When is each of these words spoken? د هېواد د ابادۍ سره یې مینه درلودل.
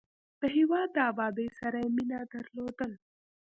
د 0.39 0.41
هېواد 0.55 0.87
د 0.93 0.97
ابادۍ 1.11 1.47
سره 1.59 1.77
یې 1.83 1.89
مینه 1.95 2.19
درلودل. 2.33 2.91